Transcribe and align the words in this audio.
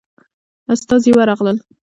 استازي 0.73 1.11
ورغلل. 1.15 1.57